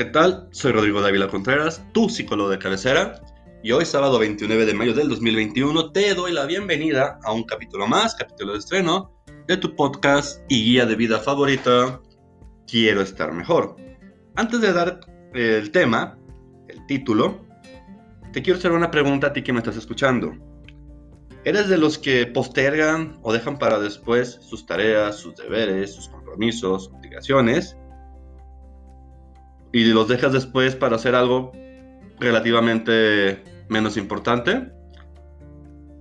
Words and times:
¿qué 0.00 0.06
tal? 0.06 0.48
Soy 0.50 0.72
Rodrigo 0.72 1.02
Dávila 1.02 1.28
Contreras, 1.28 1.84
tu 1.92 2.08
psicólogo 2.08 2.48
de 2.48 2.58
cabecera, 2.58 3.20
y 3.62 3.72
hoy, 3.72 3.84
sábado 3.84 4.18
29 4.18 4.64
de 4.64 4.72
mayo 4.72 4.94
del 4.94 5.10
2021, 5.10 5.92
te 5.92 6.14
doy 6.14 6.32
la 6.32 6.46
bienvenida 6.46 7.18
a 7.22 7.34
un 7.34 7.44
capítulo 7.44 7.86
más, 7.86 8.14
capítulo 8.14 8.54
de 8.54 8.60
estreno, 8.60 9.12
de 9.46 9.58
tu 9.58 9.76
podcast 9.76 10.40
y 10.48 10.64
guía 10.64 10.86
de 10.86 10.96
vida 10.96 11.18
favorita, 11.18 12.00
Quiero 12.66 13.02
estar 13.02 13.30
mejor. 13.32 13.76
Antes 14.36 14.62
de 14.62 14.72
dar 14.72 15.00
el 15.34 15.70
tema, 15.70 16.18
el 16.68 16.86
título, 16.86 17.44
te 18.32 18.40
quiero 18.40 18.58
hacer 18.58 18.72
una 18.72 18.90
pregunta 18.90 19.26
a 19.26 19.32
ti 19.34 19.42
que 19.42 19.52
me 19.52 19.58
estás 19.58 19.76
escuchando. 19.76 20.32
¿Eres 21.44 21.68
de 21.68 21.76
los 21.76 21.98
que 21.98 22.24
postergan 22.26 23.18
o 23.20 23.34
dejan 23.34 23.58
para 23.58 23.78
después 23.78 24.38
sus 24.40 24.64
tareas, 24.64 25.16
sus 25.16 25.36
deberes, 25.36 25.92
sus 25.92 26.08
compromisos, 26.08 26.88
obligaciones? 26.88 27.76
Y 29.72 29.84
los 29.84 30.08
dejas 30.08 30.32
después 30.32 30.74
para 30.74 30.96
hacer 30.96 31.14
algo 31.14 31.52
relativamente 32.18 33.42
menos 33.68 33.96
importante? 33.96 34.72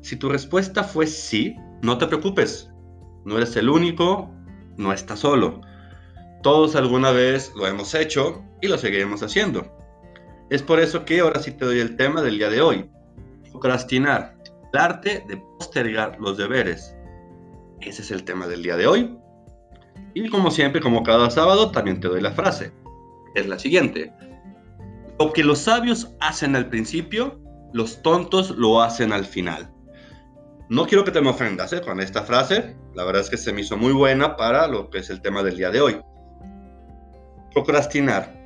Si 0.01 0.15
tu 0.15 0.29
respuesta 0.29 0.83
fue 0.83 1.07
sí, 1.07 1.55
no 1.81 1.97
te 1.97 2.07
preocupes. 2.07 2.71
No 3.25 3.37
eres 3.37 3.55
el 3.57 3.69
único, 3.69 4.31
no 4.77 4.91
estás 4.91 5.19
solo. 5.19 5.61
Todos 6.41 6.75
alguna 6.75 7.11
vez 7.11 7.51
lo 7.55 7.67
hemos 7.67 7.93
hecho 7.93 8.43
y 8.61 8.67
lo 8.67 8.77
seguiremos 8.77 9.21
haciendo. 9.21 9.75
Es 10.49 10.63
por 10.63 10.79
eso 10.79 11.05
que 11.05 11.19
ahora 11.19 11.39
sí 11.39 11.51
te 11.51 11.65
doy 11.65 11.79
el 11.79 11.95
tema 11.95 12.21
del 12.21 12.37
día 12.37 12.49
de 12.49 12.61
hoy. 12.61 12.89
Procrastinar, 13.51 14.35
el 14.73 14.79
arte 14.79 15.23
de 15.27 15.37
postergar 15.37 16.17
los 16.19 16.37
deberes. 16.37 16.95
Ese 17.81 18.01
es 18.01 18.11
el 18.11 18.23
tema 18.23 18.47
del 18.47 18.63
día 18.63 18.77
de 18.77 18.87
hoy. 18.87 19.17
Y 20.15 20.27
como 20.29 20.49
siempre, 20.49 20.81
como 20.81 21.03
cada 21.03 21.29
sábado, 21.29 21.71
también 21.71 21.99
te 21.99 22.07
doy 22.07 22.21
la 22.21 22.31
frase 22.31 22.71
es 23.35 23.47
la 23.47 23.59
siguiente. 23.59 24.13
Lo 25.19 25.33
que 25.33 25.43
los 25.43 25.59
sabios 25.59 26.15
hacen 26.19 26.55
al 26.55 26.69
principio, 26.69 27.39
los 27.73 28.01
tontos 28.01 28.51
lo 28.51 28.81
hacen 28.81 29.11
al 29.11 29.25
final. 29.25 29.69
No 30.69 30.85
quiero 30.85 31.03
que 31.03 31.11
te 31.11 31.21
me 31.21 31.29
ofendas 31.29 31.73
¿eh? 31.73 31.81
con 31.81 31.99
esta 31.99 32.23
frase, 32.23 32.75
la 32.93 33.03
verdad 33.03 33.23
es 33.23 33.29
que 33.29 33.37
se 33.37 33.51
me 33.51 33.61
hizo 33.61 33.75
muy 33.75 33.91
buena 33.91 34.35
para 34.35 34.67
lo 34.67 34.89
que 34.89 34.99
es 34.99 35.09
el 35.09 35.21
tema 35.21 35.41
del 35.43 35.57
día 35.57 35.71
de 35.71 35.81
hoy. 35.81 35.99
Procrastinar 37.53 38.39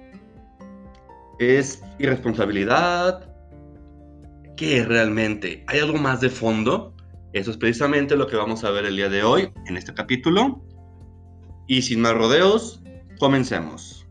es 1.40 1.84
irresponsabilidad. 2.00 3.30
¿Qué 4.56 4.80
es 4.80 4.88
realmente? 4.88 5.64
¿Hay 5.68 5.80
algo 5.80 5.98
más 5.98 6.22
de 6.22 6.30
fondo? 6.30 6.96
Eso 7.34 7.52
es 7.52 7.58
precisamente 7.58 8.16
lo 8.16 8.28
que 8.28 8.36
vamos 8.36 8.64
a 8.64 8.72
ver 8.72 8.86
el 8.86 8.96
día 8.96 9.10
de 9.10 9.24
hoy 9.24 9.52
en 9.66 9.76
este 9.76 9.94
capítulo. 9.94 10.64
Y 11.68 11.82
sin 11.82 12.02
más 12.02 12.14
rodeos, 12.14 12.82
comencemos. 13.20 14.03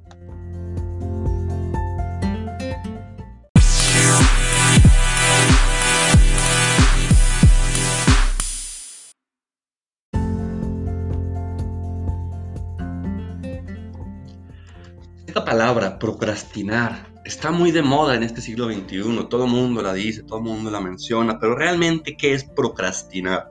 Esta 15.33 15.47
palabra, 15.47 15.99
procrastinar, 15.99 17.07
está 17.25 17.51
muy 17.51 17.71
de 17.71 17.81
moda 17.81 18.15
en 18.15 18.23
este 18.23 18.43
siglo 18.43 18.67
XXI. 18.67 19.29
Todo 19.31 19.47
el 19.47 19.51
mundo 19.51 19.81
la 19.81 19.95
dice, 19.95 20.25
todo 20.25 20.41
el 20.41 20.45
mundo 20.45 20.71
la 20.71 20.79
menciona, 20.79 21.41
pero 21.41 21.57
realmente, 21.57 22.19
¿qué 22.19 22.35
es 22.35 22.45
procrastinar? 22.45 23.51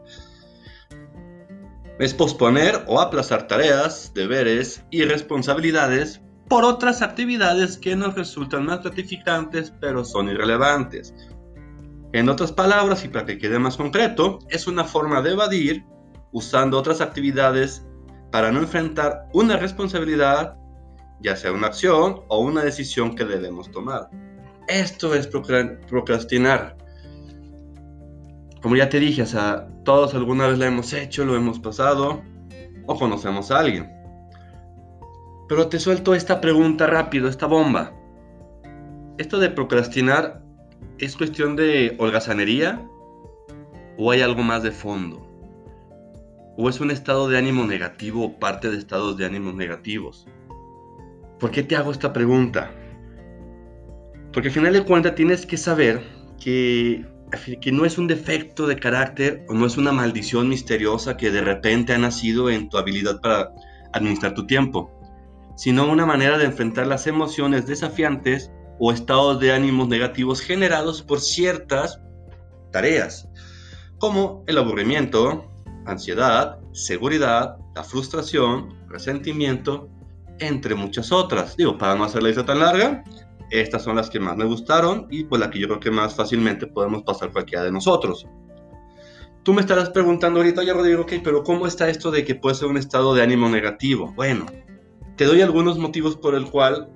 Es 1.98 2.14
posponer 2.14 2.84
o 2.86 3.02
aplazar 3.02 3.48
tareas, 3.48 4.12
deberes 4.14 4.86
y 4.92 5.06
responsabilidades 5.06 6.22
por 6.48 6.66
otras 6.66 7.02
actividades 7.02 7.80
que 7.80 7.96
nos 7.96 8.14
resultan 8.14 8.68
más 8.68 8.84
gratificantes, 8.84 9.74
pero 9.82 10.06
son 10.06 10.30
irrelevantes. 10.30 11.16
En 12.14 12.30
otras 12.30 12.52
palabras, 12.52 13.04
y 13.06 13.08
para 13.08 13.26
que 13.26 13.40
quede 13.40 13.58
más 13.58 13.78
concreto, 13.78 14.38
es 14.50 14.68
una 14.68 14.84
forma 14.84 15.24
de 15.24 15.32
evadir 15.32 15.84
usando 16.32 16.78
otras 16.78 17.02
actividades 17.02 17.84
para 18.32 18.52
no 18.52 18.60
enfrentar 18.60 19.26
una 19.34 19.58
responsabilidad 19.58 20.61
ya 21.22 21.36
sea 21.36 21.52
una 21.52 21.68
acción 21.68 22.22
o 22.28 22.40
una 22.40 22.64
decisión 22.64 23.16
que 23.16 23.26
debemos 23.26 23.70
tomar. 23.72 24.10
Esto 24.68 25.14
es 25.16 25.28
procrastinar. 25.28 26.78
Como 28.62 28.76
ya 28.76 28.90
te 28.90 29.00
dije, 29.00 29.24
o 29.24 29.26
sea, 29.26 29.68
todos 29.84 30.14
alguna 30.14 30.48
vez 30.48 30.60
lo 30.60 30.66
hemos 30.66 30.94
hecho, 30.94 31.26
lo 31.26 31.36
hemos 31.36 31.60
pasado 31.60 32.22
o 32.86 32.96
conocemos 32.96 33.52
a 33.52 33.60
alguien. 33.60 33.92
Pero 35.50 35.68
te 35.68 35.80
suelto 35.80 36.16
esta 36.16 36.40
pregunta 36.40 36.88
rápido, 36.88 37.28
esta 37.28 37.48
bomba. 37.48 37.94
¿Esto 39.18 39.40
de 39.40 39.50
procrastinar 39.50 40.42
es 40.98 41.18
cuestión 41.18 41.56
de 41.56 41.96
holgazanería 42.00 42.88
o 43.98 44.12
hay 44.12 44.22
algo 44.22 44.44
más 44.44 44.64
de 44.64 44.72
fondo? 44.72 45.28
¿O 46.58 46.70
es 46.70 46.80
un 46.80 46.92
estado 46.92 47.28
de 47.28 47.38
ánimo 47.38 47.66
negativo 47.66 48.26
o 48.26 48.40
parte 48.40 48.70
de 48.70 48.78
estados 48.78 49.18
de 49.18 49.26
ánimo 49.26 49.52
negativos? 49.52 50.28
¿Por 51.42 51.50
qué 51.50 51.64
te 51.64 51.76
hago 51.76 51.92
esta 51.92 52.14
pregunta? 52.14 52.72
Porque 54.32 54.50
al 54.50 54.54
final 54.54 54.74
de 54.74 54.86
cuentas 54.86 55.16
tienes 55.16 55.48
que 55.48 55.58
saber 55.58 56.00
que, 56.40 57.04
que 57.60 57.72
no 57.72 57.84
es 57.84 57.98
un 57.98 58.06
defecto 58.06 58.68
de 58.68 58.76
carácter 58.76 59.44
o 59.50 59.56
no 59.56 59.66
es 59.66 59.76
una 59.76 59.92
maldición 59.92 60.48
misteriosa 60.48 61.18
que 61.18 61.32
de 61.32 61.42
repente 61.42 61.94
ha 61.94 61.98
nacido 61.98 62.52
en 62.52 62.70
tu 62.70 62.78
habilidad 62.78 63.20
para 63.22 63.50
administrar 63.92 64.36
tu 64.36 64.46
tiempo, 64.46 64.92
sino 65.58 65.92
una 65.92 66.06
manera 66.06 66.38
de 66.38 66.46
enfrentar 66.46 66.86
las 66.86 67.08
emociones 67.08 67.66
desafiantes 67.66 68.52
o 68.80 68.92
estados 68.92 69.40
de 69.40 69.52
ánimos 69.52 69.88
negativos 69.88 70.42
generados 70.42 71.02
por 71.02 71.20
ciertas 71.20 72.00
tareas, 72.72 73.28
como 73.98 74.44
el 74.46 74.60
aburrimiento, 74.60 75.52
ansiedad, 75.88 76.60
seguridad, 76.72 77.58
la 77.76 77.84
frustración, 77.84 78.78
resentimiento, 78.88 79.90
entre 80.42 80.76
muchas 80.76 81.12
otras. 81.12 81.56
Digo, 81.56 81.78
para 81.78 81.96
no 81.96 82.04
hacer 82.04 82.22
la 82.22 82.30
lista 82.30 82.46
tan 82.46 82.60
larga, 82.60 83.04
estas 83.50 83.84
son 83.84 83.96
las 83.96 84.10
que 84.10 84.20
más 84.20 84.36
me 84.36 84.46
gustaron 84.46 85.08
y 85.10 85.24
pues 85.24 85.40
la 85.40 85.50
que 85.50 85.60
yo 85.60 85.68
creo 85.68 85.80
que 85.80 85.92
más 85.92 86.16
fácilmente 86.16 86.68
podemos 86.68 87.04
pasar 87.04 87.32
cualquiera 87.32 87.64
de 87.64 87.72
nosotros. 87.72 88.28
Tú 89.44 89.54
me 89.54 89.62
estarás 89.62 89.90
preguntando 89.90 90.40
ahorita, 90.40 90.64
ya 90.64 90.74
Rodrigo, 90.74 91.02
ok, 91.02 91.14
pero 91.24 91.44
¿cómo 91.44 91.66
está 91.66 91.90
esto 91.90 92.12
de 92.12 92.24
que 92.24 92.36
puede 92.36 92.56
ser 92.56 92.68
un 92.68 92.78
estado 92.78 93.14
de 93.16 93.24
ánimo 93.24 93.50
negativo? 93.50 94.14
Bueno, 94.16 94.46
te 95.16 95.26
doy 95.26 95.42
algunos 95.42 95.78
motivos 95.78 96.16
por 96.16 96.36
el 96.36 96.50
cual 96.50 96.92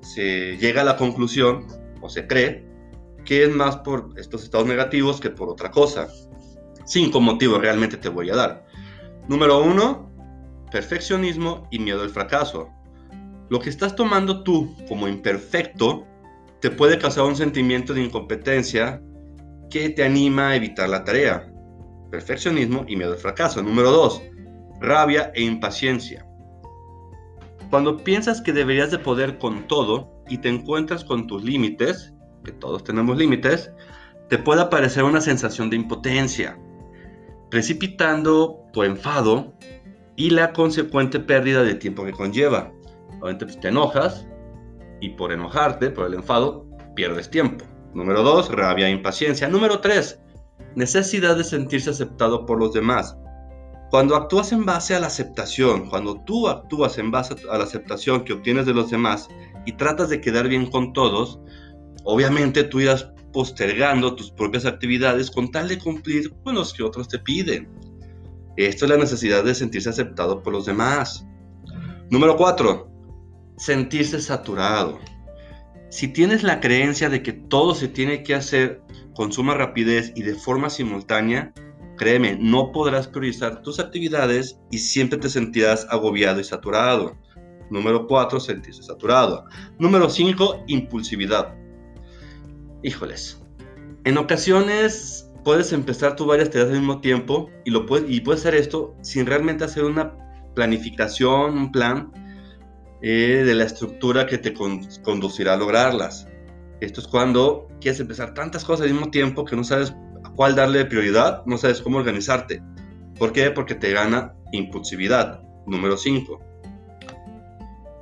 se 0.00 0.56
llega 0.56 0.80
a 0.80 0.84
la 0.84 0.96
conclusión 0.96 1.66
o 2.00 2.08
se 2.08 2.26
cree 2.26 2.66
que 3.24 3.44
es 3.44 3.54
más 3.54 3.76
por 3.78 4.14
estos 4.16 4.42
estados 4.42 4.66
negativos 4.66 5.20
que 5.20 5.30
por 5.30 5.48
otra 5.48 5.70
cosa. 5.70 6.08
Cinco 6.86 7.20
motivos 7.20 7.60
realmente 7.60 7.96
te 7.96 8.08
voy 8.08 8.30
a 8.30 8.36
dar. 8.36 8.66
Número 9.28 9.62
uno, 9.62 10.10
perfeccionismo 10.72 11.68
y 11.70 11.78
miedo 11.78 12.02
al 12.02 12.10
fracaso. 12.10 12.68
Lo 13.50 13.58
que 13.58 13.68
estás 13.68 13.96
tomando 13.96 14.44
tú 14.44 14.74
como 14.88 15.08
imperfecto 15.08 16.06
te 16.60 16.70
puede 16.70 16.98
causar 16.98 17.24
un 17.24 17.34
sentimiento 17.34 17.92
de 17.92 18.04
incompetencia 18.04 19.02
que 19.70 19.90
te 19.90 20.04
anima 20.04 20.50
a 20.50 20.56
evitar 20.56 20.88
la 20.88 21.02
tarea. 21.02 21.52
Perfeccionismo 22.12 22.84
y 22.86 22.96
miedo 22.96 23.12
al 23.12 23.18
fracaso. 23.18 23.60
Número 23.60 23.90
2. 23.90 24.22
Rabia 24.80 25.32
e 25.34 25.42
impaciencia. 25.42 26.24
Cuando 27.70 27.98
piensas 27.98 28.40
que 28.40 28.52
deberías 28.52 28.92
de 28.92 28.98
poder 28.98 29.38
con 29.38 29.66
todo 29.66 30.22
y 30.28 30.38
te 30.38 30.48
encuentras 30.48 31.04
con 31.04 31.26
tus 31.26 31.42
límites, 31.42 32.14
que 32.44 32.52
todos 32.52 32.84
tenemos 32.84 33.16
límites, 33.16 33.72
te 34.28 34.38
puede 34.38 34.62
aparecer 34.62 35.02
una 35.02 35.20
sensación 35.20 35.70
de 35.70 35.76
impotencia, 35.76 36.56
precipitando 37.50 38.64
tu 38.72 38.84
enfado 38.84 39.54
y 40.14 40.30
la 40.30 40.52
consecuente 40.52 41.18
pérdida 41.18 41.64
de 41.64 41.74
tiempo 41.74 42.04
que 42.04 42.12
conlleva. 42.12 42.72
Obviamente 43.20 43.46
pues, 43.46 43.60
te 43.60 43.68
enojas 43.68 44.26
y 45.00 45.10
por 45.10 45.32
enojarte, 45.32 45.90
por 45.90 46.06
el 46.06 46.14
enfado, 46.14 46.66
pierdes 46.94 47.30
tiempo. 47.30 47.64
Número 47.94 48.22
dos, 48.22 48.50
rabia 48.50 48.88
e 48.88 48.90
impaciencia. 48.90 49.48
Número 49.48 49.80
tres, 49.80 50.20
necesidad 50.74 51.36
de 51.36 51.44
sentirse 51.44 51.90
aceptado 51.90 52.46
por 52.46 52.58
los 52.58 52.72
demás. 52.72 53.16
Cuando 53.90 54.14
actúas 54.14 54.52
en 54.52 54.64
base 54.64 54.94
a 54.94 55.00
la 55.00 55.08
aceptación, 55.08 55.88
cuando 55.88 56.22
tú 56.24 56.46
actúas 56.46 56.98
en 56.98 57.10
base 57.10 57.34
a 57.50 57.58
la 57.58 57.64
aceptación 57.64 58.24
que 58.24 58.34
obtienes 58.34 58.66
de 58.66 58.74
los 58.74 58.90
demás 58.90 59.28
y 59.66 59.72
tratas 59.72 60.08
de 60.08 60.20
quedar 60.20 60.46
bien 60.46 60.70
con 60.70 60.92
todos, 60.92 61.40
obviamente 62.04 62.62
tú 62.62 62.78
irás 62.80 63.10
postergando 63.32 64.14
tus 64.14 64.30
propias 64.30 64.64
actividades 64.64 65.30
con 65.30 65.50
tal 65.50 65.68
de 65.68 65.78
cumplir 65.78 66.32
con 66.44 66.54
los 66.54 66.72
que 66.72 66.84
otros 66.84 67.08
te 67.08 67.18
piden. 67.18 67.68
Esto 68.56 68.84
es 68.84 68.90
la 68.90 68.96
necesidad 68.96 69.42
de 69.42 69.54
sentirse 69.54 69.90
aceptado 69.90 70.42
por 70.42 70.52
los 70.52 70.66
demás. 70.66 71.26
Número 72.10 72.36
cuatro, 72.36 72.89
sentirse 73.60 74.22
saturado. 74.22 74.98
Si 75.90 76.08
tienes 76.08 76.42
la 76.42 76.60
creencia 76.60 77.10
de 77.10 77.22
que 77.22 77.32
todo 77.34 77.74
se 77.74 77.88
tiene 77.88 78.22
que 78.22 78.34
hacer 78.34 78.82
con 79.14 79.32
suma 79.32 79.54
rapidez 79.54 80.12
y 80.16 80.22
de 80.22 80.34
forma 80.34 80.70
simultánea, 80.70 81.52
créeme, 81.98 82.38
no 82.40 82.72
podrás 82.72 83.06
priorizar 83.06 83.60
tus 83.60 83.78
actividades 83.78 84.58
y 84.70 84.78
siempre 84.78 85.18
te 85.18 85.28
sentirás 85.28 85.86
agobiado 85.90 86.40
y 86.40 86.44
saturado. 86.44 87.18
Número 87.70 88.06
4, 88.06 88.40
sentirse 88.40 88.82
saturado. 88.82 89.44
Número 89.78 90.08
5, 90.08 90.64
impulsividad. 90.68 91.54
Híjoles. 92.82 93.42
En 94.04 94.16
ocasiones 94.16 95.30
puedes 95.44 95.74
empezar 95.74 96.16
tú 96.16 96.24
varias 96.24 96.48
tareas 96.48 96.70
al 96.70 96.78
mismo 96.78 97.02
tiempo 97.02 97.50
y, 97.66 97.70
lo 97.70 97.84
puedes, 97.84 98.10
y 98.10 98.20
puedes 98.22 98.40
hacer 98.40 98.54
esto 98.54 98.96
sin 99.02 99.26
realmente 99.26 99.64
hacer 99.64 99.84
una 99.84 100.14
planificación, 100.54 101.58
un 101.58 101.72
plan 101.72 102.10
eh, 103.02 103.42
de 103.44 103.54
la 103.54 103.64
estructura 103.64 104.26
que 104.26 104.38
te 104.38 104.52
conducirá 104.52 105.54
a 105.54 105.56
lograrlas. 105.56 106.26
Esto 106.80 107.00
es 107.00 107.06
cuando 107.06 107.68
quieres 107.80 108.00
empezar 108.00 108.34
tantas 108.34 108.64
cosas 108.64 108.86
al 108.86 108.92
mismo 108.92 109.10
tiempo 109.10 109.44
que 109.44 109.56
no 109.56 109.64
sabes 109.64 109.94
a 110.24 110.30
cuál 110.30 110.54
darle 110.54 110.84
prioridad, 110.84 111.42
no 111.46 111.58
sabes 111.58 111.80
cómo 111.80 111.98
organizarte. 111.98 112.62
¿Por 113.18 113.32
qué? 113.32 113.50
Porque 113.50 113.74
te 113.74 113.92
gana 113.92 114.34
impulsividad. 114.52 115.42
Número 115.66 115.96
5. 115.96 116.40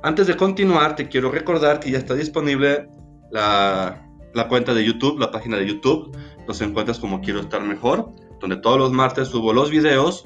Antes 0.01 0.27
de 0.27 0.37
continuar, 0.37 0.95
te 0.95 1.09
quiero 1.09 1.29
recordar 1.29 1.79
que 1.79 1.91
ya 1.91 1.97
está 1.97 2.15
disponible 2.15 2.89
la, 3.31 4.05
la 4.33 4.47
cuenta 4.47 4.73
de 4.73 4.85
YouTube, 4.85 5.19
la 5.19 5.31
página 5.31 5.57
de 5.57 5.67
YouTube. 5.67 6.15
Nos 6.47 6.61
encuentras 6.61 6.99
como 6.99 7.21
Quiero 7.21 7.41
Estar 7.41 7.61
Mejor, 7.61 8.11
donde 8.39 8.57
todos 8.57 8.79
los 8.79 8.91
martes 8.91 9.27
subo 9.27 9.53
los 9.53 9.69
videos, 9.69 10.23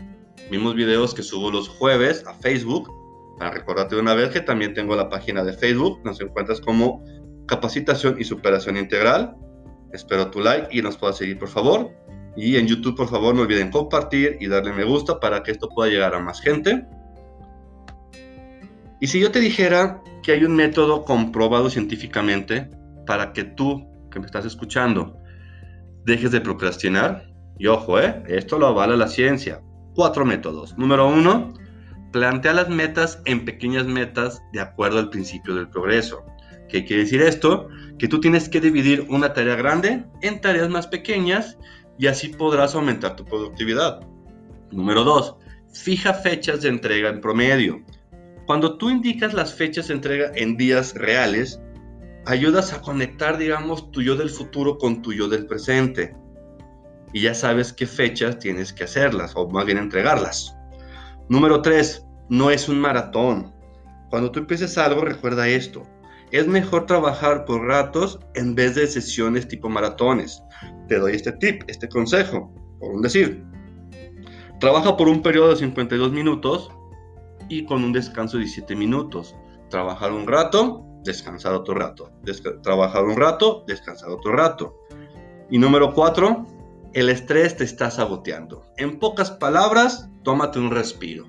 mismos 0.51 0.75
videos 0.75 1.13
que 1.13 1.23
subo 1.23 1.51
los 1.51 1.69
jueves 1.69 2.23
a 2.27 2.33
Facebook. 2.35 2.89
Para 3.37 3.51
recordarte 3.51 3.95
de 3.95 4.01
una 4.01 4.13
vez 4.13 4.29
que 4.29 4.41
también 4.41 4.73
tengo 4.73 4.95
la 4.95 5.09
página 5.09 5.43
de 5.43 5.53
Facebook, 5.53 6.01
nos 6.03 6.21
encuentras 6.21 6.61
como 6.61 7.03
Capacitación 7.47 8.15
y 8.19 8.23
Superación 8.23 8.77
Integral. 8.77 9.35
Espero 9.91 10.29
tu 10.29 10.39
like 10.39 10.67
y 10.71 10.81
nos 10.81 10.97
puedas 10.97 11.17
seguir, 11.17 11.37
por 11.37 11.49
favor. 11.49 11.91
Y 12.35 12.57
en 12.57 12.67
YouTube, 12.67 12.95
por 12.95 13.09
favor, 13.09 13.35
no 13.35 13.41
olviden 13.41 13.69
compartir 13.69 14.37
y 14.39 14.47
darle 14.47 14.73
me 14.73 14.83
gusta 14.83 15.19
para 15.19 15.43
que 15.43 15.51
esto 15.51 15.69
pueda 15.69 15.91
llegar 15.91 16.15
a 16.15 16.19
más 16.19 16.41
gente. 16.41 16.85
Y 18.99 19.07
si 19.07 19.19
yo 19.19 19.31
te 19.31 19.39
dijera 19.39 20.01
que 20.23 20.31
hay 20.31 20.43
un 20.45 20.55
método 20.55 21.03
comprobado 21.03 21.69
científicamente 21.69 22.69
para 23.05 23.33
que 23.33 23.43
tú, 23.43 23.85
que 24.09 24.19
me 24.19 24.25
estás 24.25 24.45
escuchando, 24.45 25.17
dejes 26.05 26.31
de 26.31 26.41
procrastinar, 26.41 27.33
y 27.59 27.67
ojo, 27.67 27.99
¿eh? 27.99 28.23
esto 28.27 28.57
lo 28.57 28.67
avala 28.67 28.95
la 28.95 29.07
ciencia. 29.07 29.61
Cuatro 29.93 30.25
métodos. 30.25 30.77
Número 30.77 31.07
uno, 31.07 31.53
plantea 32.13 32.53
las 32.53 32.69
metas 32.69 33.21
en 33.25 33.43
pequeñas 33.43 33.85
metas 33.85 34.41
de 34.53 34.61
acuerdo 34.61 34.99
al 34.99 35.09
principio 35.09 35.55
del 35.55 35.67
progreso. 35.67 36.23
¿Qué 36.69 36.85
quiere 36.85 37.03
decir 37.03 37.21
esto? 37.21 37.67
Que 37.99 38.07
tú 38.07 38.21
tienes 38.21 38.47
que 38.47 38.61
dividir 38.61 39.05
una 39.09 39.33
tarea 39.33 39.55
grande 39.55 40.05
en 40.21 40.39
tareas 40.39 40.69
más 40.69 40.87
pequeñas 40.87 41.57
y 41.97 42.07
así 42.07 42.29
podrás 42.29 42.75
aumentar 42.75 43.15
tu 43.15 43.25
productividad. 43.25 43.99
Número 44.71 45.03
dos, 45.03 45.35
fija 45.73 46.13
fechas 46.13 46.61
de 46.61 46.69
entrega 46.69 47.09
en 47.09 47.19
promedio. 47.19 47.83
Cuando 48.45 48.77
tú 48.77 48.89
indicas 48.89 49.33
las 49.33 49.53
fechas 49.53 49.87
de 49.87 49.95
entrega 49.95 50.31
en 50.35 50.55
días 50.55 50.93
reales, 50.95 51.59
ayudas 52.25 52.73
a 52.73 52.81
conectar, 52.81 53.37
digamos, 53.37 53.91
tu 53.91 54.01
yo 54.01 54.15
del 54.15 54.29
futuro 54.29 54.77
con 54.77 55.01
tu 55.01 55.13
yo 55.13 55.27
del 55.27 55.47
presente. 55.47 56.15
Y 57.11 57.21
ya 57.21 57.33
sabes 57.33 57.73
qué 57.73 57.87
fechas 57.87 58.39
tienes 58.39 58.71
que 58.71 58.83
hacerlas, 58.83 59.33
o 59.35 59.49
más 59.49 59.65
bien 59.65 59.77
entregarlas. 59.77 60.55
Número 61.29 61.61
3. 61.61 62.05
No 62.29 62.51
es 62.51 62.69
un 62.69 62.79
maratón. 62.79 63.53
Cuando 64.09 64.31
tú 64.31 64.39
empieces 64.39 64.77
algo, 64.77 65.01
recuerda 65.01 65.47
esto. 65.47 65.83
Es 66.31 66.47
mejor 66.47 66.85
trabajar 66.85 67.45
por 67.45 67.65
ratos 67.65 68.19
en 68.33 68.55
vez 68.55 68.75
de 68.75 68.87
sesiones 68.87 69.47
tipo 69.47 69.69
maratones. 69.69 70.41
Te 70.87 70.97
doy 70.97 71.13
este 71.13 71.31
tip, 71.33 71.63
este 71.67 71.87
consejo, 71.87 72.51
por 72.79 72.91
un 72.91 73.01
decir. 73.01 73.43
Trabaja 74.59 74.97
por 74.97 75.07
un 75.07 75.21
periodo 75.21 75.49
de 75.49 75.57
52 75.57 76.11
minutos 76.11 76.69
y 77.49 77.65
con 77.65 77.83
un 77.83 77.93
descanso 77.93 78.37
de 78.37 78.45
17 78.45 78.75
minutos. 78.75 79.35
Trabajar 79.69 80.11
un 80.11 80.27
rato, 80.27 80.85
descansar 81.03 81.53
otro 81.53 81.75
rato. 81.75 82.11
trabajar 82.63 83.03
un 83.03 83.15
rato, 83.15 83.63
descansar 83.67 84.09
otro 84.09 84.31
rato. 84.33 84.79
Y 85.49 85.57
número 85.57 85.93
4, 85.93 86.47
el 86.93 87.09
estrés 87.09 87.57
te 87.57 87.63
está 87.63 87.89
saboteando. 87.89 88.65
En 88.77 88.99
pocas 88.99 89.31
palabras, 89.31 90.09
tómate 90.23 90.59
un 90.59 90.71
respiro. 90.71 91.27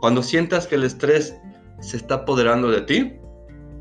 Cuando 0.00 0.22
sientas 0.22 0.66
que 0.66 0.76
el 0.76 0.84
estrés 0.84 1.36
se 1.80 1.96
está 1.96 2.16
apoderando 2.16 2.70
de 2.70 2.82
ti, 2.82 3.18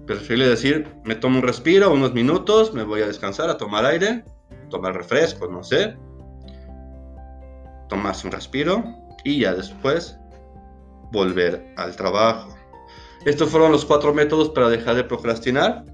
prefiero 0.08 0.48
decir, 0.48 0.88
me 1.04 1.16
tomo 1.16 1.38
un 1.38 1.44
respiro, 1.44 1.94
unos 1.94 2.14
minutos, 2.14 2.74
me 2.74 2.84
voy 2.84 3.02
a 3.02 3.08
descansar, 3.08 3.50
a 3.50 3.58
tomar 3.58 3.86
aire, 3.86 4.24
tomar 4.70 4.96
refresco, 4.96 5.48
no 5.48 5.64
sé. 5.64 5.96
Tomarse 7.90 8.26
un 8.26 8.34
respiro 8.34 8.84
y 9.24 9.42
ya 9.42 9.54
después 9.54 10.18
volver 11.12 11.74
al 11.78 11.96
trabajo. 11.96 12.56
Estos 13.26 13.50
fueron 13.50 13.72
los 13.72 13.86
cuatro 13.86 14.14
métodos 14.14 14.50
para 14.50 14.70
dejar 14.70 14.96
de 14.96 15.04
procrastinar. 15.04 15.86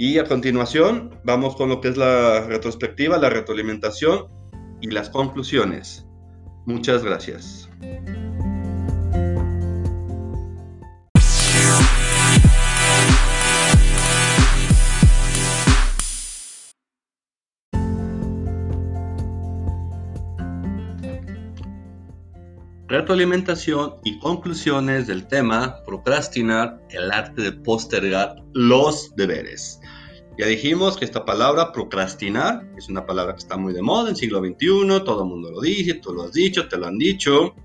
Y 0.00 0.16
a 0.18 0.24
continuación 0.24 1.10
vamos 1.24 1.56
con 1.56 1.68
lo 1.68 1.80
que 1.80 1.88
es 1.88 1.96
la 1.96 2.46
retrospectiva, 2.46 3.18
la 3.18 3.30
retroalimentación 3.30 4.28
y 4.80 4.90
las 4.92 5.10
conclusiones. 5.10 6.06
Muchas 6.66 7.02
gracias. 7.02 7.68
Retroalimentación 22.86 23.96
y 24.02 24.18
conclusiones 24.20 25.08
del 25.08 25.26
tema 25.26 25.82
procrastinar, 25.84 26.80
el 26.90 27.10
arte 27.10 27.42
de 27.42 27.52
postergar 27.52 28.36
los 28.54 29.14
deberes. 29.14 29.77
Ya 30.38 30.46
dijimos 30.46 30.96
que 30.96 31.04
esta 31.04 31.24
palabra 31.24 31.72
procrastinar 31.72 32.64
es 32.76 32.88
una 32.88 33.04
palabra 33.04 33.32
que 33.32 33.40
está 33.40 33.56
muy 33.56 33.72
de 33.72 33.82
moda 33.82 34.10
en 34.10 34.14
siglo 34.14 34.38
XXI, 34.38 35.02
todo 35.04 35.24
el 35.24 35.28
mundo 35.28 35.50
lo 35.50 35.60
dice, 35.60 35.94
tú 35.94 36.14
lo 36.14 36.22
has 36.22 36.32
dicho, 36.32 36.68
te 36.68 36.76
lo 36.76 36.86
han 36.86 36.96
dicho, 36.96 37.56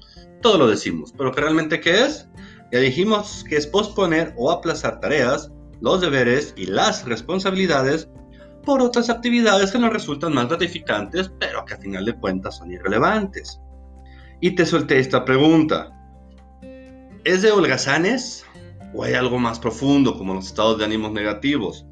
todo 0.41 0.57
lo 0.57 0.67
decimos, 0.67 1.13
pero 1.15 1.31
realmente 1.31 1.79
qué 1.79 2.03
es? 2.05 2.27
Ya 2.71 2.79
dijimos 2.79 3.45
que 3.47 3.57
es 3.57 3.67
posponer 3.67 4.33
o 4.37 4.51
aplazar 4.51 4.99
tareas, 4.99 5.51
los 5.81 6.01
deberes 6.01 6.55
y 6.57 6.65
las 6.65 7.05
responsabilidades 7.05 8.09
por 8.65 8.81
otras 8.81 9.11
actividades 9.11 9.71
que 9.71 9.77
nos 9.77 9.93
resultan 9.93 10.33
más 10.33 10.47
gratificantes, 10.47 11.31
pero 11.39 11.65
que 11.65 11.75
a 11.75 11.77
final 11.77 12.05
de 12.05 12.15
cuentas 12.15 12.57
son 12.57 12.71
irrelevantes. 12.71 13.59
Y 14.41 14.55
te 14.55 14.65
solté 14.65 14.97
esta 14.97 15.25
pregunta. 15.25 15.91
¿Es 17.23 17.43
de 17.43 17.51
holgazanes 17.51 18.45
o 18.95 19.03
hay 19.03 19.13
algo 19.13 19.37
más 19.37 19.59
profundo 19.59 20.17
como 20.17 20.33
los 20.33 20.47
estados 20.47 20.79
de 20.79 20.85
ánimos 20.85 21.11
negativos? 21.11 21.85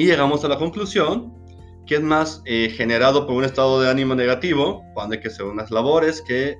Y 0.00 0.06
llegamos 0.06 0.42
a 0.46 0.48
la 0.48 0.56
conclusión 0.56 1.30
que 1.84 1.96
es 1.96 2.00
más 2.00 2.40
eh, 2.46 2.70
generado 2.74 3.26
por 3.26 3.36
un 3.36 3.44
estado 3.44 3.82
de 3.82 3.90
ánimo 3.90 4.14
negativo 4.14 4.82
cuando 4.94 5.12
hay 5.12 5.20
que 5.20 5.28
hacer 5.28 5.44
unas 5.44 5.70
labores 5.70 6.22
que 6.22 6.56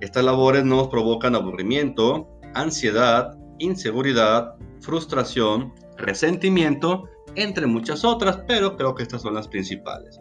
estas 0.00 0.22
labores 0.22 0.64
nos 0.64 0.86
provocan 0.86 1.34
aburrimiento, 1.34 2.28
ansiedad, 2.54 3.36
inseguridad, 3.58 4.54
frustración, 4.82 5.74
resentimiento, 5.96 7.08
entre 7.34 7.66
muchas 7.66 8.04
otras, 8.04 8.38
pero 8.46 8.76
creo 8.76 8.94
que 8.94 9.02
estas 9.02 9.22
son 9.22 9.34
las 9.34 9.48
principales. 9.48 10.20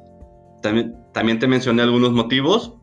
También, 0.64 0.96
también 1.14 1.38
te 1.38 1.48
mencioné 1.48 1.84
algunos 1.84 2.14
motivos 2.14 2.74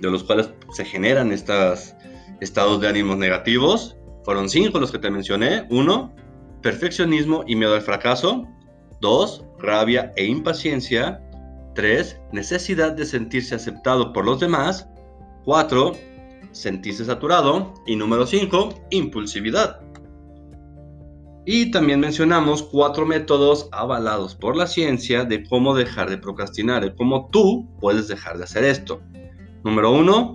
de 0.00 0.08
los 0.08 0.22
cuales 0.22 0.50
se 0.72 0.84
generan 0.84 1.32
estos 1.32 1.96
estados 2.40 2.80
de 2.80 2.86
ánimos 2.86 3.16
negativos. 3.16 3.96
Fueron 4.22 4.48
cinco 4.48 4.78
los 4.78 4.92
que 4.92 5.00
te 5.00 5.10
mencioné. 5.10 5.66
Uno, 5.68 6.14
perfeccionismo 6.62 7.42
y 7.44 7.56
miedo 7.56 7.74
al 7.74 7.82
fracaso. 7.82 8.46
Dos, 9.00 9.44
rabia 9.58 10.12
e 10.16 10.26
impaciencia. 10.26 11.22
Tres, 11.74 12.20
necesidad 12.32 12.92
de 12.92 13.04
sentirse 13.04 13.54
aceptado 13.54 14.12
por 14.12 14.24
los 14.24 14.40
demás. 14.40 14.88
Cuatro, 15.44 15.92
sentirse 16.52 17.04
saturado. 17.04 17.74
Y 17.86 17.96
número 17.96 18.26
cinco, 18.26 18.70
impulsividad. 18.90 19.80
Y 21.48 21.70
también 21.70 22.00
mencionamos 22.00 22.64
cuatro 22.64 23.06
métodos 23.06 23.68
avalados 23.70 24.34
por 24.34 24.56
la 24.56 24.66
ciencia 24.66 25.24
de 25.24 25.44
cómo 25.44 25.76
dejar 25.76 26.10
de 26.10 26.18
procrastinar, 26.18 26.82
de 26.82 26.94
cómo 26.96 27.28
tú 27.30 27.68
puedes 27.80 28.08
dejar 28.08 28.36
de 28.38 28.44
hacer 28.44 28.64
esto. 28.64 29.00
Número 29.62 29.92
uno, 29.92 30.34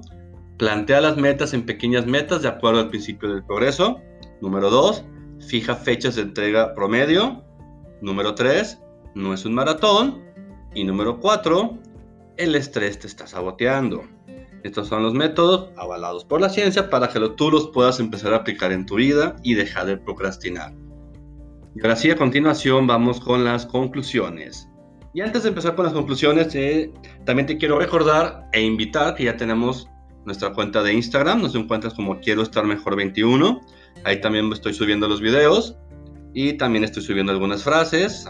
plantea 0.57 1.01
las 1.01 1.17
metas 1.17 1.53
en 1.53 1.65
pequeñas 1.65 2.05
metas 2.05 2.43
de 2.43 2.47
acuerdo 2.47 2.79
al 2.79 2.89
principio 2.89 3.27
del 3.27 3.43
progreso. 3.43 3.99
Número 4.41 4.69
dos, 4.69 5.03
fija 5.45 5.75
fechas 5.75 6.15
de 6.15 6.21
entrega 6.21 6.73
promedio. 6.75 7.43
Número 8.01 8.33
tres, 8.33 8.79
no 9.13 9.33
es 9.33 9.45
un 9.45 9.53
maratón. 9.53 10.23
Y 10.73 10.83
número 10.83 11.19
cuatro, 11.19 11.77
el 12.37 12.55
estrés 12.55 12.97
te 12.99 13.07
está 13.07 13.27
saboteando. 13.27 14.03
Estos 14.63 14.87
son 14.87 15.03
los 15.03 15.13
métodos 15.13 15.69
avalados 15.77 16.23
por 16.23 16.39
la 16.39 16.49
ciencia 16.49 16.89
para 16.89 17.09
que 17.09 17.19
tú 17.35 17.51
los 17.51 17.69
puedas 17.69 17.99
empezar 17.99 18.33
a 18.33 18.37
aplicar 18.37 18.71
en 18.71 18.85
tu 18.85 18.95
vida 18.95 19.35
y 19.43 19.55
dejar 19.55 19.85
de 19.85 19.97
procrastinar. 19.97 20.73
Y 21.75 21.81
ahora 21.81 21.95
sí, 21.95 22.11
a 22.11 22.15
continuación 22.15 22.87
vamos 22.87 23.19
con 23.19 23.43
las 23.43 23.65
conclusiones. 23.65 24.67
Y 25.13 25.21
antes 25.21 25.43
de 25.43 25.49
empezar 25.49 25.75
con 25.75 25.85
las 25.85 25.93
conclusiones, 25.93 26.53
eh, 26.55 26.91
también 27.25 27.47
te 27.47 27.57
quiero 27.57 27.79
recordar 27.79 28.47
e 28.53 28.61
invitar 28.61 29.15
que 29.15 29.25
ya 29.25 29.35
tenemos 29.35 29.87
nuestra 30.25 30.53
cuenta 30.53 30.83
de 30.83 30.93
Instagram, 30.93 31.41
nos 31.41 31.55
encuentras 31.55 31.93
como 31.93 32.19
Quiero 32.19 32.43
Estar 32.43 32.63
Mejor 32.65 32.95
21. 32.95 33.61
Ahí 34.05 34.21
también 34.21 34.51
estoy 34.53 34.73
subiendo 34.73 35.07
los 35.07 35.21
videos 35.21 35.75
y 36.33 36.53
también 36.53 36.83
estoy 36.83 37.03
subiendo 37.03 37.31
algunas 37.31 37.63
frases. 37.63 38.25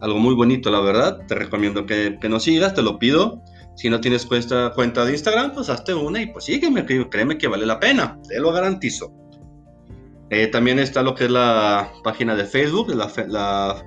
Algo, 0.00 0.18
muy 0.18 0.34
bonito, 0.34 0.70
la 0.70 0.80
verdad. 0.80 1.20
Te 1.26 1.34
recomiendo 1.34 1.86
que, 1.86 2.18
que 2.20 2.28
nos 2.28 2.42
sigas, 2.42 2.74
te 2.74 2.82
lo 2.82 2.98
pido. 2.98 3.42
Si 3.74 3.88
no 3.88 4.00
tienes 4.00 4.26
cuenta, 4.26 4.70
de 5.04 5.12
Instagram, 5.12 5.52
pues 5.54 5.70
hazte 5.70 5.94
una 5.94 6.20
y 6.20 6.26
pues 6.26 6.44
sígueme, 6.44 6.84
créeme 6.84 7.38
que 7.38 7.48
vale 7.48 7.66
la 7.66 7.80
pena, 7.80 8.18
te 8.28 8.38
lo 8.38 8.52
garantizo. 8.52 9.12
Eh, 10.30 10.46
también 10.46 10.78
está 10.78 11.02
lo 11.02 11.14
que 11.14 11.24
es 11.24 11.30
la 11.30 11.90
página 12.04 12.34
de 12.34 12.44
Facebook, 12.44 12.88
la, 12.94 13.10
la 13.28 13.84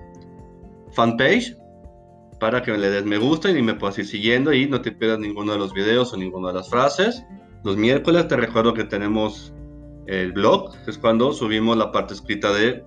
fanpage, 0.94 1.56
para 2.40 2.62
que 2.62 2.78
le 2.78 2.90
des 2.90 3.06
me 3.06 3.18
gusta 3.18 3.50
y 3.50 3.62
me 3.62 3.76
puedas 3.76 3.98
ir 4.00 4.06
siguiendo 4.06 4.54
y 4.54 4.68
no 4.68 4.82
te 4.82 4.92
pierdas 4.92 5.20
ninguno 5.20 5.54
de 5.54 5.60
los 5.60 5.74
videos 5.74 6.14
o 6.14 6.18
ninguna 6.18 6.50
de 6.50 6.56
las 6.56 6.70
frases. 6.70 7.24
Los 7.64 7.78
miércoles 7.78 8.28
te 8.28 8.36
recuerdo 8.36 8.74
que 8.74 8.84
tenemos 8.84 9.55
el 10.08 10.32
blog, 10.32 10.76
que 10.84 10.92
es 10.92 10.98
cuando 10.98 11.34
subimos 11.34 11.78
la 11.78 11.92
parte 11.92 12.14
escrita 12.14 12.54
de, 12.54 12.84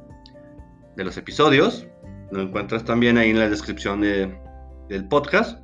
de 0.96 1.04
los 1.04 1.16
episodios. 1.16 1.86
Lo 2.30 2.42
encuentras 2.42 2.84
también 2.84 3.18
ahí 3.18 3.30
en 3.30 3.38
la 3.38 3.48
descripción 3.48 4.00
de, 4.00 4.38
del 4.88 5.06
podcast 5.08 5.58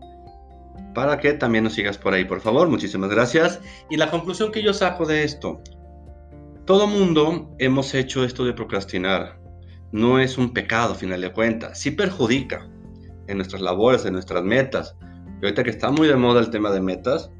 para 0.94 1.18
que 1.18 1.32
también 1.34 1.64
nos 1.64 1.75
sigas 1.75 1.99
por 1.99 2.14
ahí, 2.14 2.25
por 2.25 2.40
favor. 2.40 2.68
Muchísimas 2.68 3.11
gracias. 3.11 3.61
Y 3.90 3.96
la 3.96 4.11
conclusión 4.11 4.52
que 4.52 4.62
yo 4.62 4.73
saco 4.73 5.04
de 5.04 5.25
esto. 5.25 5.61
Todo 6.64 6.87
mundo 6.87 7.54
hemos 7.58 7.94
hecho 7.94 8.25
esto 8.25 8.44
de 8.44 8.54
procrastinar. 8.54 9.38
No 9.92 10.18
es 10.18 10.38
un 10.38 10.52
pecado, 10.52 10.94
final 10.94 11.20
de 11.20 11.32
cuentas. 11.32 11.78
Sí 11.78 11.90
perjudica 11.90 12.68
en 13.26 13.37
nuestras 13.37 13.61
labores, 13.61 14.04
en 14.06 14.14
nuestras 14.14 14.42
metas. 14.44 14.96
Y 15.42 15.44
ahorita 15.44 15.64
que 15.64 15.70
está 15.70 15.90
muy 15.90 16.08
de 16.08 16.16
moda 16.16 16.40
el 16.40 16.50
tema 16.50 16.70
de 16.70 16.80
metas, 16.80 17.30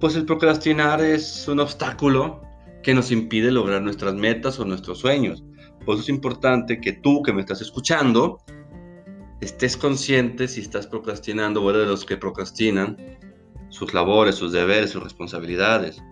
pues 0.00 0.14
el 0.16 0.24
procrastinar 0.24 1.00
es 1.02 1.46
un 1.48 1.60
obstáculo 1.60 2.47
que 2.82 2.94
nos 2.94 3.10
impide 3.10 3.50
lograr 3.50 3.82
nuestras 3.82 4.14
metas 4.14 4.58
o 4.60 4.64
nuestros 4.64 4.98
sueños. 4.98 5.44
Por 5.84 5.94
eso 5.94 6.02
es 6.02 6.08
importante 6.08 6.80
que 6.80 6.92
tú 6.92 7.22
que 7.22 7.32
me 7.32 7.40
estás 7.40 7.60
escuchando 7.60 8.38
estés 9.40 9.76
consciente 9.76 10.48
si 10.48 10.60
estás 10.60 10.86
procrastinando 10.86 11.62
o 11.62 11.70
eres 11.70 11.82
de 11.82 11.88
los 11.88 12.04
que 12.04 12.16
procrastinan 12.16 12.96
sus 13.68 13.94
labores, 13.94 14.34
sus 14.34 14.52
deberes, 14.52 14.90
sus 14.90 15.02
responsabilidades. 15.02 16.02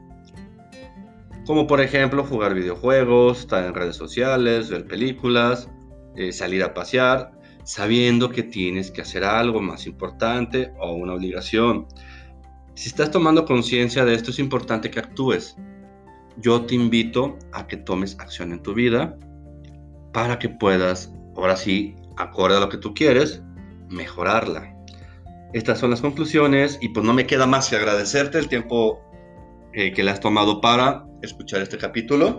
Como 1.47 1.67
por 1.67 1.81
ejemplo 1.81 2.25
jugar 2.25 2.55
videojuegos, 2.55 3.41
estar 3.41 3.65
en 3.65 3.75
redes 3.75 3.97
sociales, 3.97 4.69
ver 4.69 4.87
películas, 4.87 5.69
eh, 6.17 6.33
salir 6.33 6.63
a 6.63 6.75
pasear, 6.75 7.33
sabiendo 7.65 8.31
que 8.31 8.43
tienes 8.43 8.91
que 8.91 9.03
hacer 9.03 9.25
algo 9.25 9.61
más 9.61 9.87
importante 9.87 10.73
o 10.81 10.93
una 10.95 11.15
obligación. 11.15 11.87
Si 12.75 12.89
estás 12.89 13.11
tomando 13.11 13.45
conciencia 13.45 14.05
de 14.05 14.15
esto, 14.15 14.31
es 14.31 14.39
importante 14.39 14.91
que 14.91 14.99
actúes. 14.99 15.57
Yo 16.39 16.67
te 16.67 16.75
invito 16.75 17.39
a 17.53 17.67
que 17.67 17.77
tomes 17.77 18.19
acción 18.21 18.53
en 18.53 18.63
tu 18.63 18.75
vida 18.75 19.17
para 20.13 20.39
que 20.39 20.49
puedas, 20.49 21.13
ahora 21.37 21.57
sí, 21.57 21.95
acorde 22.17 22.57
a 22.57 22.61
lo 22.61 22.69
que 22.69 22.79
tú 22.79 22.95
quieres, 22.95 23.43
mejorarla. 23.89 24.75
Estas 25.53 25.79
son 25.79 25.91
las 25.91 26.01
conclusiones 26.01 26.79
y 26.81 26.91
pues 26.91 27.05
no 27.05 27.13
me 27.15 27.27
queda 27.27 27.47
más 27.47 27.71
que 27.71 27.77
agradecerte 27.77 28.39
el 28.39 28.49
tiempo 28.49 29.01
eh, 29.73 29.93
que 29.93 30.03
le 30.03 30.11
has 30.11 30.21
tomado 30.21 30.61
para 30.61 31.07
escuchar 31.23 31.63
este 31.63 31.79
capítulo. 31.79 32.39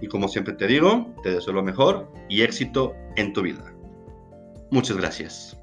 Y 0.00 0.08
como 0.08 0.28
siempre 0.28 0.54
te 0.54 0.66
digo, 0.66 1.14
te 1.22 1.30
deseo 1.30 1.52
lo 1.52 1.62
mejor 1.62 2.12
y 2.28 2.42
éxito 2.42 2.94
en 3.16 3.32
tu 3.32 3.42
vida. 3.42 3.72
Muchas 4.70 4.96
gracias. 4.96 5.56